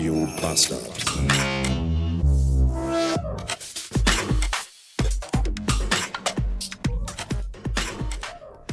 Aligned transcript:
Radio 0.00 0.26
Bastard. 0.40 0.80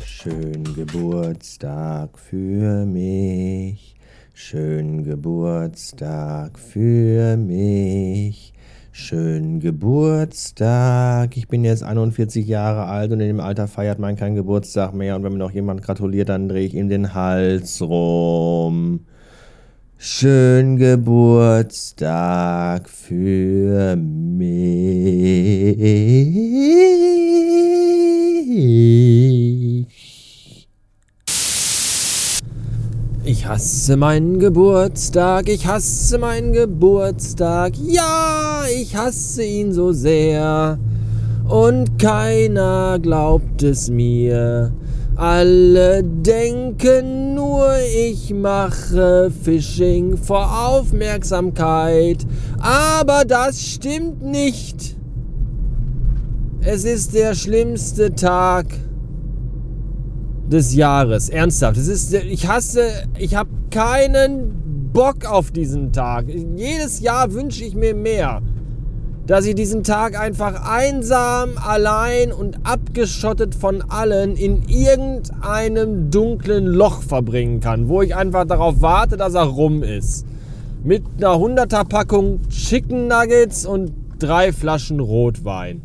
Schönen 0.05 0.73
Geburtstag 0.73 2.17
für 2.17 2.85
mich. 2.85 3.97
Schönen 4.33 5.03
Geburtstag 5.03 6.57
für 6.57 7.35
mich. 7.35 8.53
Schönen 8.93 9.59
Geburtstag. 9.59 11.35
Ich 11.35 11.49
bin 11.49 11.65
jetzt 11.65 11.83
41 11.83 12.47
Jahre 12.47 12.85
alt 12.85 13.11
und 13.11 13.19
in 13.19 13.27
dem 13.27 13.41
Alter 13.41 13.67
feiert 13.67 13.99
man 13.99 14.15
keinen 14.15 14.35
Geburtstag 14.35 14.93
mehr. 14.93 15.17
Und 15.17 15.23
wenn 15.23 15.33
mir 15.33 15.39
noch 15.39 15.51
jemand 15.51 15.81
gratuliert, 15.81 16.29
dann 16.29 16.47
drehe 16.47 16.65
ich 16.65 16.73
ihm 16.73 16.87
den 16.87 17.13
Hals 17.13 17.81
rum. 17.81 19.01
Schönen 19.99 20.77
Geburtstag 20.77 22.07
für 22.87 23.95
mich. 23.95 24.47
Ich 33.25 33.47
hasse 33.47 33.97
meinen 33.97 34.37
Geburtstag, 34.39 35.49
ich 35.49 35.65
hasse 35.65 36.19
meinen 36.19 36.53
Geburtstag, 36.53 37.73
ja, 37.83 38.65
ich 38.71 38.95
hasse 38.95 39.43
ihn 39.43 39.73
so 39.73 39.93
sehr. 39.93 40.77
Und 41.47 41.97
keiner 41.97 42.99
glaubt 42.99 43.63
es 43.63 43.89
mir. 43.89 44.73
Alle 45.15 46.03
denken 46.03 47.33
nur, 47.33 47.69
ich 47.95 48.33
mache 48.33 49.31
Phishing 49.43 50.17
vor 50.17 50.67
Aufmerksamkeit. 50.67 52.25
Aber 52.59 53.23
das 53.25 53.61
stimmt 53.61 54.21
nicht. 54.21 54.97
Es 56.61 56.83
ist 56.83 57.15
der 57.15 57.33
schlimmste 57.33 58.13
Tag 58.13 58.65
des 60.51 60.75
Jahres. 60.75 61.29
Ernsthaft. 61.29 61.77
Es 61.77 61.87
ist, 61.87 62.13
ich 62.13 62.47
hasse, 62.47 62.81
ich 63.17 63.35
habe 63.35 63.49
keinen 63.71 64.91
Bock 64.91 65.25
auf 65.25 65.51
diesen 65.51 65.93
Tag. 65.93 66.25
Jedes 66.55 66.99
Jahr 66.99 67.31
wünsche 67.33 67.63
ich 67.63 67.73
mir 67.73 67.95
mehr. 67.95 68.41
Dass 69.27 69.45
ich 69.45 69.55
diesen 69.55 69.83
Tag 69.83 70.17
einfach 70.17 70.71
einsam, 70.71 71.57
allein 71.57 72.31
und 72.31 72.65
abgeschottet 72.65 73.55
von 73.55 73.83
allen 73.89 74.37
in 74.37 74.63
irgendeinem 74.69 76.09
dunklen 76.09 76.65
Loch 76.65 77.01
verbringen 77.01 77.59
kann, 77.59 77.89
wo 77.89 78.01
ich 78.01 78.15
einfach 78.15 78.45
darauf 78.45 78.81
warte, 78.81 79.17
dass 79.17 79.33
er 79.33 79.43
rum 79.43 79.83
ist. 79.83 80.25
Mit 80.81 81.03
einer 81.17 81.33
100er 81.33 81.83
Packung 81.83 82.39
Chicken 82.47 83.09
Nuggets 83.09 83.65
und 83.65 83.91
drei 84.17 84.53
Flaschen 84.53 85.01
Rotwein. 85.01 85.81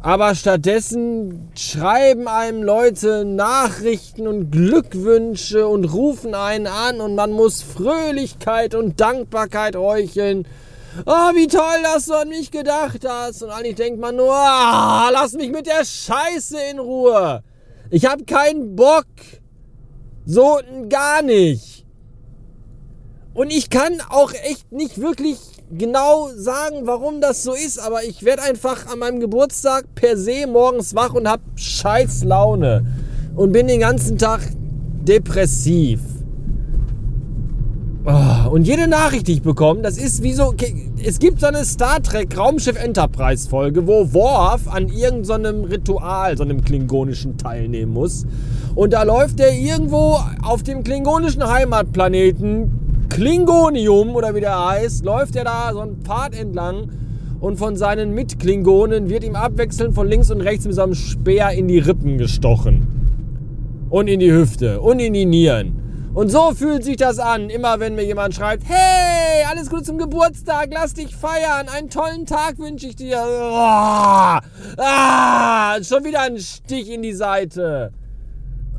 Aber 0.00 0.34
stattdessen 0.34 1.50
schreiben 1.54 2.28
einem 2.28 2.62
Leute 2.62 3.26
Nachrichten 3.26 4.26
und 4.26 4.50
Glückwünsche 4.50 5.68
und 5.68 5.84
rufen 5.84 6.34
einen 6.34 6.66
an 6.66 7.02
und 7.02 7.14
man 7.14 7.32
muss 7.32 7.60
Fröhlichkeit 7.60 8.74
und 8.74 9.00
Dankbarkeit 9.00 9.76
heucheln. 9.76 10.46
Oh, 11.04 11.34
wie 11.34 11.46
toll, 11.46 11.82
dass 11.82 12.06
du 12.06 12.14
an 12.14 12.28
mich 12.28 12.50
gedacht 12.50 13.06
hast. 13.06 13.42
Und 13.42 13.50
eigentlich 13.50 13.74
denkt 13.76 14.00
man 14.00 14.16
nur, 14.16 14.32
ah, 14.32 15.10
lass 15.12 15.32
mich 15.34 15.50
mit 15.50 15.66
der 15.66 15.84
Scheiße 15.84 16.56
in 16.70 16.78
Ruhe. 16.78 17.42
Ich 17.90 18.06
hab 18.06 18.26
keinen 18.26 18.74
Bock. 18.74 19.06
So 20.24 20.58
gar 20.88 21.22
nicht. 21.22 21.86
Und 23.34 23.52
ich 23.52 23.68
kann 23.68 24.00
auch 24.08 24.32
echt 24.32 24.72
nicht 24.72 25.00
wirklich 25.00 25.38
genau 25.70 26.30
sagen, 26.34 26.86
warum 26.86 27.20
das 27.20 27.42
so 27.42 27.52
ist, 27.52 27.78
aber 27.78 28.04
ich 28.04 28.24
werde 28.24 28.42
einfach 28.42 28.86
an 28.86 28.98
meinem 28.98 29.20
Geburtstag 29.20 29.94
per 29.94 30.16
se 30.16 30.46
morgens 30.46 30.94
wach 30.94 31.12
und 31.12 31.28
habe 31.28 31.42
scheiß 31.56 32.24
Laune 32.24 32.86
und 33.34 33.52
bin 33.52 33.66
den 33.66 33.80
ganzen 33.80 34.16
Tag 34.16 34.40
depressiv. 35.02 36.00
Oh, 38.04 38.35
und 38.50 38.66
jede 38.66 38.88
Nachricht, 38.88 39.28
die 39.28 39.34
ich 39.34 39.42
bekomme, 39.42 39.82
das 39.82 39.98
ist 39.98 40.22
wie 40.22 40.32
so. 40.32 40.54
Es 41.04 41.18
gibt 41.18 41.40
so 41.40 41.46
eine 41.46 41.64
Star 41.64 42.02
Trek 42.02 42.36
Raumschiff 42.36 42.82
Enterprise 42.82 43.48
Folge, 43.48 43.86
wo 43.86 44.12
Worf 44.12 44.68
an 44.68 44.88
irgendeinem 44.88 45.62
so 45.62 45.68
Ritual, 45.68 46.36
so 46.36 46.44
einem 46.44 46.64
klingonischen 46.64 47.38
teilnehmen 47.38 47.92
muss. 47.92 48.26
Und 48.74 48.92
da 48.92 49.02
läuft 49.04 49.40
er 49.40 49.52
irgendwo 49.52 50.18
auf 50.42 50.62
dem 50.62 50.82
klingonischen 50.82 51.46
Heimatplaneten 51.48 53.08
Klingonium 53.08 54.14
oder 54.14 54.34
wie 54.34 54.40
der 54.40 54.68
heißt, 54.68 55.04
läuft 55.04 55.36
er 55.36 55.44
da 55.44 55.70
so 55.72 55.80
einen 55.80 56.02
Pfad 56.02 56.38
entlang 56.38 56.90
und 57.40 57.56
von 57.56 57.76
seinen 57.76 58.12
Mitklingonen 58.12 59.08
wird 59.08 59.24
ihm 59.24 59.36
abwechselnd 59.36 59.94
von 59.94 60.08
links 60.08 60.30
und 60.30 60.40
rechts 60.40 60.66
mit 60.66 60.74
so 60.74 60.82
einem 60.82 60.94
Speer 60.94 61.50
in 61.52 61.68
die 61.68 61.78
Rippen 61.78 62.18
gestochen. 62.18 62.86
Und 63.88 64.08
in 64.08 64.20
die 64.20 64.32
Hüfte 64.32 64.80
und 64.80 64.98
in 64.98 65.12
die 65.12 65.26
Nieren. 65.26 65.85
Und 66.16 66.30
so 66.30 66.52
fühlt 66.54 66.82
sich 66.82 66.96
das 66.96 67.18
an, 67.18 67.50
immer 67.50 67.78
wenn 67.78 67.94
mir 67.94 68.06
jemand 68.06 68.34
schreibt, 68.34 68.62
hey, 68.66 69.44
alles 69.50 69.68
Gute 69.68 69.82
zum 69.82 69.98
Geburtstag, 69.98 70.70
lass 70.72 70.94
dich 70.94 71.14
feiern, 71.14 71.68
einen 71.68 71.90
tollen 71.90 72.24
Tag 72.24 72.58
wünsche 72.58 72.86
ich 72.86 72.96
dir. 72.96 73.18
Oh, 73.22 74.38
ah, 74.78 75.76
schon 75.82 76.04
wieder 76.04 76.22
ein 76.22 76.38
Stich 76.38 76.90
in 76.90 77.02
die 77.02 77.12
Seite. 77.12 77.92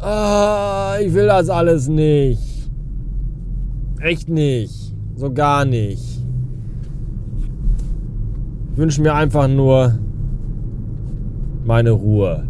Oh, 0.01 0.93
ich 0.99 1.13
will 1.13 1.27
das 1.27 1.49
alles 1.49 1.87
nicht. 1.87 2.71
Echt 4.01 4.29
nicht. 4.29 4.95
So 5.15 5.31
gar 5.31 5.63
nicht. 5.63 6.19
Ich 8.71 8.77
wünsche 8.77 8.99
mir 9.03 9.13
einfach 9.13 9.47
nur 9.47 9.99
meine 11.65 11.91
Ruhe. 11.91 12.47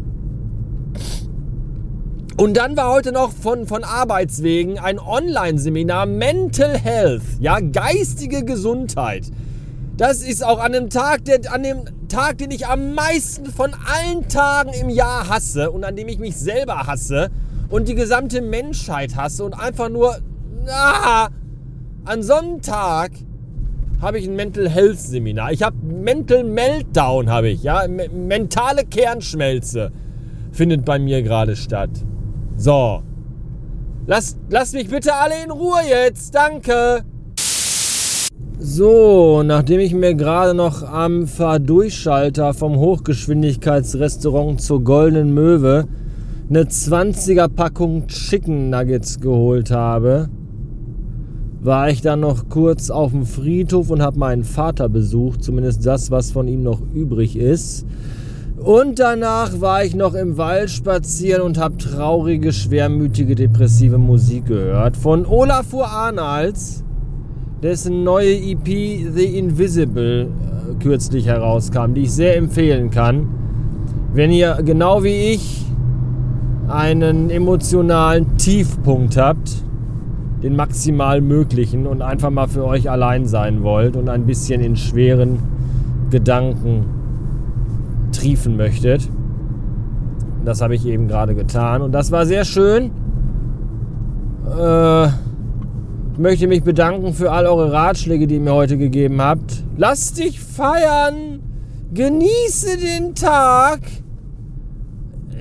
Und 2.39 2.55
dann 2.55 2.77
war 2.77 2.91
heute 2.91 3.11
noch 3.11 3.31
von, 3.31 3.65
von 3.65 3.83
Arbeitswegen 3.83 4.77
ein 4.77 4.99
Online-Seminar 4.99 6.05
Mental 6.05 6.77
Health, 6.77 7.23
ja, 7.39 7.59
geistige 7.59 8.45
Gesundheit. 8.45 9.31
Das 9.97 10.21
ist 10.21 10.45
auch 10.45 10.59
an 10.59 10.73
dem 10.73 10.91
Tag, 10.91 11.25
der, 11.25 11.51
an 11.51 11.63
dem 11.63 11.79
Tag, 12.09 12.37
den 12.37 12.51
ich 12.51 12.67
am 12.67 12.93
meisten 12.93 13.47
von 13.47 13.71
allen 13.73 14.27
Tagen 14.27 14.71
im 14.79 14.89
Jahr 14.89 15.27
hasse 15.27 15.71
und 15.71 15.83
an 15.83 15.95
dem 15.95 16.07
ich 16.09 16.19
mich 16.19 16.37
selber 16.37 16.85
hasse 16.85 17.31
und 17.69 17.87
die 17.87 17.95
gesamte 17.95 18.43
Menschheit 18.43 19.15
hasse 19.15 19.43
und 19.43 19.53
einfach 19.59 19.89
nur 19.89 20.15
ah, 20.67 21.29
an 22.05 22.21
so 22.21 22.35
einem 22.35 22.61
Tag 22.61 23.13
habe 23.99 24.19
ich 24.19 24.27
ein 24.27 24.35
Mental 24.35 24.69
Health 24.69 24.99
Seminar. 24.99 25.53
Ich 25.53 25.63
habe 25.63 25.75
Mental 25.83 26.43
Meltdown 26.43 27.31
habe 27.31 27.49
ich, 27.49 27.63
ja, 27.63 27.87
mentale 27.87 28.85
Kernschmelze 28.85 29.91
findet 30.51 30.85
bei 30.85 30.99
mir 30.99 31.23
gerade 31.23 31.55
statt. 31.55 31.89
So. 32.57 33.03
Lasst, 34.07 34.37
lasst 34.49 34.73
mich 34.73 34.89
bitte 34.89 35.13
alle 35.13 35.35
in 35.43 35.51
Ruhe 35.51 35.79
jetzt. 35.87 36.33
Danke. 36.33 37.03
So, 38.59 39.43
nachdem 39.43 39.79
ich 39.79 39.93
mir 39.93 40.15
gerade 40.15 40.55
noch 40.55 40.81
am 40.81 41.27
Fahrdurchschalter 41.27 42.55
vom 42.55 42.77
Hochgeschwindigkeitsrestaurant 42.77 44.59
zur 44.59 44.83
Goldenen 44.83 45.35
Möwe 45.35 45.85
eine 46.49 46.63
20er 46.63 47.47
Packung 47.47 48.07
Chicken 48.07 48.71
Nuggets 48.71 49.19
geholt 49.19 49.69
habe, 49.69 50.29
war 51.61 51.89
ich 51.91 52.01
dann 52.01 52.21
noch 52.21 52.49
kurz 52.49 52.89
auf 52.89 53.11
dem 53.11 53.27
Friedhof 53.27 53.91
und 53.91 54.01
habe 54.01 54.17
meinen 54.17 54.43
Vater 54.43 54.89
besucht, 54.89 55.43
zumindest 55.43 55.85
das, 55.85 56.09
was 56.09 56.31
von 56.31 56.47
ihm 56.47 56.63
noch 56.63 56.81
übrig 56.93 57.35
ist. 57.35 57.85
Und 58.57 58.97
danach 58.97 59.61
war 59.61 59.83
ich 59.83 59.95
noch 59.95 60.15
im 60.15 60.37
Wald 60.37 60.71
spazieren 60.71 61.43
und 61.43 61.59
habe 61.59 61.77
traurige, 61.77 62.51
schwermütige, 62.51 63.35
depressive 63.35 63.99
Musik 63.99 64.47
gehört 64.47 64.97
von 64.97 65.27
Olafur 65.27 65.87
Arnalds, 65.87 66.83
dessen 67.61 68.03
neue 68.03 68.33
EP 68.33 68.65
The 68.65 69.37
Invisible 69.37 70.23
äh, 70.23 70.83
kürzlich 70.83 71.27
herauskam, 71.27 71.93
die 71.93 72.03
ich 72.03 72.11
sehr 72.11 72.35
empfehlen 72.35 72.89
kann. 72.89 73.27
Wenn 74.11 74.31
ihr 74.31 74.57
genau 74.65 75.03
wie 75.03 75.33
ich 75.33 75.63
einen 76.67 77.29
emotionalen 77.29 78.37
Tiefpunkt 78.37 79.17
habt, 79.17 79.63
den 80.41 80.55
maximal 80.55 81.21
möglichen 81.21 81.85
und 81.85 82.01
einfach 82.01 82.31
mal 82.31 82.47
für 82.47 82.65
euch 82.65 82.89
allein 82.89 83.27
sein 83.27 83.61
wollt 83.61 83.95
und 83.95 84.09
ein 84.09 84.25
bisschen 84.25 84.61
in 84.61 84.75
schweren 84.75 85.37
Gedanken 86.09 86.96
triefen 88.17 88.57
möchtet. 88.57 89.09
Das 90.45 90.61
habe 90.61 90.75
ich 90.75 90.85
eben 90.85 91.07
gerade 91.07 91.35
getan 91.35 91.81
und 91.81 91.91
das 91.91 92.11
war 92.11 92.25
sehr 92.25 92.45
schön. 92.45 92.91
Äh, 94.45 95.07
ich 95.07 96.19
möchte 96.19 96.47
mich 96.47 96.63
bedanken 96.63 97.13
für 97.13 97.31
all 97.31 97.45
eure 97.45 97.71
Ratschläge, 97.71 98.27
die 98.27 98.35
ihr 98.35 98.41
mir 98.41 98.53
heute 98.53 98.77
gegeben 98.77 99.21
habt. 99.21 99.63
Lasst 99.75 100.17
dich 100.17 100.39
feiern! 100.39 101.41
Genieße 101.93 102.77
den 102.77 103.13
Tag! 103.13 103.81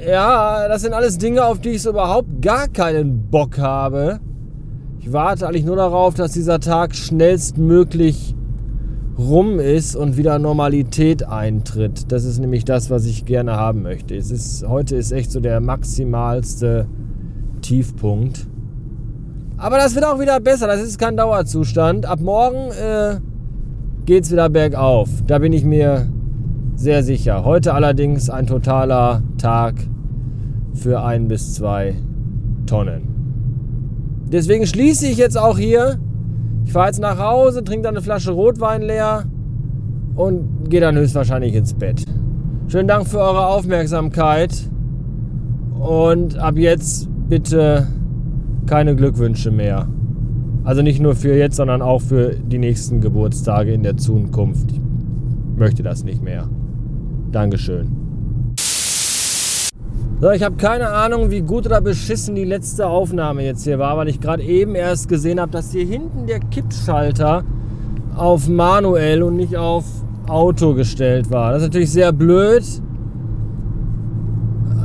Ja, 0.07 0.69
das 0.69 0.83
sind 0.83 0.93
alles 0.93 1.19
Dinge, 1.19 1.45
auf 1.45 1.61
die 1.61 1.71
ich 1.71 1.83
so 1.83 1.91
überhaupt 1.91 2.43
gar 2.43 2.69
keinen 2.69 3.31
Bock 3.31 3.59
habe. 3.59 4.21
Ich 5.01 5.13
warte 5.13 5.49
eigentlich 5.49 5.65
nur 5.65 5.77
darauf, 5.77 6.15
dass 6.15 6.33
dieser 6.33 6.61
Tag 6.61 6.95
schnellstmöglich 6.95 8.35
rum 9.19 9.59
ist 9.59 9.97
und 9.97 10.17
wieder 10.17 10.39
Normalität 10.39 11.27
eintritt. 11.27 12.13
Das 12.13 12.25
ist 12.25 12.39
nämlich 12.39 12.65
das, 12.65 12.91
was 12.91 13.07
ich 13.07 13.25
gerne 13.25 13.53
haben 13.53 13.83
möchte. 13.83 14.15
Es 14.15 14.31
ist, 14.31 14.67
heute 14.69 14.97
ist 14.97 15.13
echt 15.13 15.33
so 15.33 15.41
der 15.41 15.61
maximalste 15.61 16.87
Tiefpunkt. 17.63 18.47
Aber 19.57 19.79
das 19.79 19.95
wird 19.95 20.05
auch 20.05 20.21
wieder 20.21 20.39
besser. 20.41 20.67
Das 20.67 20.83
ist 20.83 20.99
kein 20.99 21.17
Dauerzustand. 21.17 22.05
Ab 22.05 22.21
morgen 22.21 22.71
äh, 22.73 23.17
geht 24.05 24.25
es 24.25 24.33
wieder 24.33 24.51
bergauf. 24.51 25.09
Da 25.27 25.39
bin 25.39 25.53
ich 25.53 25.65
mir 25.65 26.09
sehr 26.75 27.03
sicher. 27.03 27.45
Heute 27.45 27.73
allerdings 27.73 28.29
ein 28.29 28.47
totaler 28.47 29.23
Tag 29.39 29.77
für 30.75 31.03
ein 31.03 31.27
bis 31.27 31.55
zwei 31.55 31.95
Tonnen. 32.67 33.17
Deswegen 34.31 34.67
schließe 34.67 35.07
ich 35.07 35.17
jetzt 35.17 35.39
auch 35.39 35.57
hier 35.57 35.99
ich 36.67 36.73
fahre 36.73 36.89
jetzt 36.89 37.01
nach 37.01 37.19
Hause, 37.19 37.63
trinke 37.63 37.85
dann 37.85 37.95
eine 37.95 38.03
Flasche 38.03 38.33
Rotwein 38.33 38.83
leer 38.83 39.25
und 40.17 40.69
gehe 40.69 40.81
dann 40.81 40.97
höchstwahrscheinlich 40.97 41.55
ins 41.55 41.73
Bett. 41.73 42.05
Schönen 42.67 42.89
Dank 42.89 43.07
für 43.07 43.21
eure 43.21 43.47
Aufmerksamkeit 43.47 44.69
und 45.79 46.37
ab 46.37 46.57
jetzt 46.57 47.09
bitte 47.29 47.87
keine 48.67 48.97
Glückwünsche 48.97 49.53
mehr. 49.53 49.87
Also 50.65 50.83
nicht 50.83 51.01
nur 51.01 51.15
für 51.15 51.37
jetzt, 51.37 51.57
sondern 51.57 51.81
auch 51.81 52.01
für 52.01 52.35
die 52.35 52.59
nächsten 52.59 53.01
Geburtstage 53.01 53.73
in 53.73 53.85
der 53.85 53.97
Zukunft. 53.97 54.73
Ich 54.73 54.81
möchte 55.57 55.85
das 55.85 56.03
nicht 56.03 56.23
mehr. 56.23 56.49
Dankeschön. 57.31 58.06
So, 60.19 60.31
ich 60.31 60.43
habe 60.43 60.57
keine 60.57 60.89
Ahnung, 60.89 61.31
wie 61.31 61.43
gut 61.43 61.67
oder 61.67 61.83
beschissen 61.83 62.35
die 62.35 62.45
letzte 62.45 62.87
Aufnahme 62.87 63.45
jetzt 63.45 63.65
hier 63.65 63.79
war, 63.79 63.99
weil 63.99 64.09
ich 64.09 64.19
gerade 64.19 64.43
eben 64.43 64.75
erst 64.75 65.11
gesehen 65.11 65.39
habe, 65.39 65.53
dass 65.53 65.73
hier 65.73 65.85
hinten 65.85 66.27
der 66.27 66.41
Kippschalter 66.41 67.45
auf 68.17 68.49
manuell 68.49 69.23
und 69.23 69.37
nicht 69.37 69.59
auf 69.59 69.85
Auto 70.27 70.73
gestellt 70.73 71.31
war. 71.31 71.53
Das 71.53 71.61
ist 71.61 71.69
natürlich 71.69 71.93
sehr 71.93 72.13
blöd. 72.13 72.65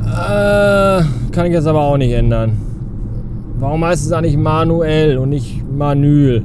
Äh, 0.04 1.02
kann 1.32 1.46
ich 1.46 1.52
jetzt 1.52 1.66
aber 1.66 1.80
auch 1.80 1.96
nicht 1.96 2.12
ändern. 2.12 2.58
Warum 3.58 3.86
heißt 3.86 4.04
es 4.04 4.12
eigentlich 4.12 4.36
manuell 4.36 5.16
und 5.16 5.30
nicht 5.30 5.64
manuel? 5.66 6.44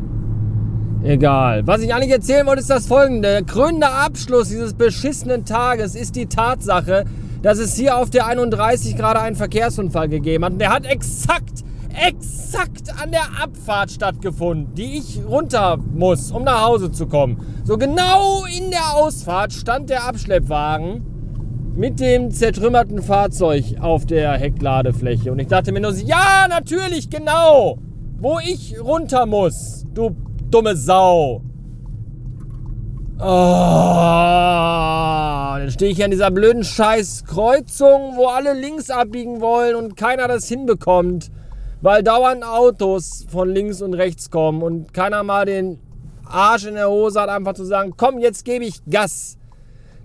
Egal. 1.04 1.68
Was 1.68 1.81
ich 1.81 1.94
eigentlich 1.94 2.12
erzählen 2.12 2.48
wollte, 2.48 2.62
ist 2.62 2.69
das 2.69 2.88
folgende. 2.88 3.28
Der 3.28 3.44
krönende 3.44 3.90
Abschluss 3.90 4.48
dieses 4.48 4.75
beschissenen 4.75 5.44
Tages 5.44 5.94
ist 5.94 6.16
die 6.16 6.28
Tatsache, 6.28 7.04
dass 7.48 7.60
es 7.60 7.78
hier 7.78 7.96
auf 7.96 8.10
der 8.10 8.28
31 8.28 8.98
gerade 8.98 9.22
einen 9.22 9.38
Verkehrsunfall 9.38 10.10
gegeben 10.10 10.44
hat. 10.44 10.52
Und 10.52 10.60
der 10.60 10.70
hat 10.70 10.86
exakt, 10.86 11.64
exakt 11.96 12.94
an 13.02 13.12
der 13.12 13.42
Abfahrt 13.42 13.90
stattgefunden, 13.90 14.76
die 14.76 14.98
ich 14.98 15.22
runter 15.26 15.78
muss, 15.78 16.30
um 16.32 16.44
nach 16.44 16.66
Hause 16.66 16.92
zu 16.92 17.08
kommen. 17.08 17.40
So 17.64 17.78
genau 17.78 18.44
in 18.54 18.70
der 18.70 18.96
Ausfahrt 18.96 19.54
stand 19.54 19.90
der 19.90 20.04
Abschleppwagen 20.04 21.06
mit 21.74 22.02
dem 22.02 22.32
zertrümmerten 22.32 23.02
Fahrzeug 23.02 23.78
auf 23.80 24.06
der 24.06 24.34
Heckladefläche. 24.34 25.32
Und 25.32 25.40
ich 25.40 25.48
dachte 25.48 25.72
mir 25.72 25.80
nur, 25.80 25.94
ja, 25.94 26.48
natürlich, 26.50 27.10
genau, 27.10 27.78
wo 28.20 28.40
ich 28.40 28.78
runter 28.78 29.26
muss, 29.26 29.86
du 29.94 30.18
dumme 30.52 30.76
Sau. 30.76 31.44
Oh, 33.20 34.56
dann 35.68 35.74
stehe 35.74 35.92
ich 35.92 35.98
hier 35.98 36.06
an 36.06 36.12
dieser 36.12 36.31
blöden 36.31 36.64
Scheiß-Kreuzung, 36.64 38.14
wo 38.16 38.28
alle 38.28 38.54
links 38.54 38.90
abbiegen 38.90 39.42
wollen 39.42 39.75
und 39.75 39.98
keiner 39.98 40.30
das 40.30 40.48
hinbekommt, 40.48 41.30
weil 41.81 42.04
dauernd 42.04 42.46
Autos 42.46 43.25
von 43.30 43.50
links 43.50 43.81
und 43.81 43.94
rechts 43.94 44.31
kommen 44.31 44.64
und 44.64 44.94
keiner 44.94 45.24
mal 45.24 45.46
den 45.46 45.78
Arsch 46.24 46.68
in 46.68 46.75
der 46.75 46.90
Hose 46.90 47.19
hat, 47.19 47.28
einfach 47.28 47.54
zu 47.54 47.66
sagen, 47.66 47.96
komm, 47.98 48.18
jetzt 48.19 48.46
gebe 48.46 48.64
ich 48.64 48.80
Gas. 48.90 49.38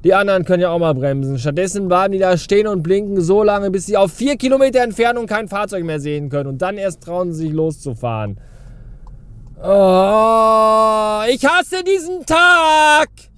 Die 0.03 0.13
anderen 0.15 0.45
können 0.45 0.63
ja 0.63 0.71
auch 0.71 0.81
mal 0.81 0.95
bremsen. 0.95 1.39
Stattdessen 1.39 1.87
bleiben 1.87 2.11
die 2.11 2.19
da 2.19 2.37
stehen 2.37 2.67
und 2.67 2.83
blinken 2.83 3.21
so 3.21 3.45
lange, 3.45 3.71
bis 3.71 3.87
sie 3.87 3.97
auf 3.97 4.13
vier 4.13 4.37
Kilometer 4.37 4.81
Entfernung 4.81 5.29
kein 5.29 5.47
Fahrzeug 5.47 5.85
mehr 5.85 6.01
sehen 6.01 6.29
können. 6.29 6.49
Und 6.49 6.61
dann 6.61 6.77
erst 6.77 7.05
trauen 7.05 7.33
sie 7.33 7.45
sich 7.45 7.53
loszufahren. 7.53 8.37
Oh, 9.63 11.23
ich 11.29 11.47
hasse 11.47 11.85
diesen 11.85 12.27
Tag! 12.27 13.32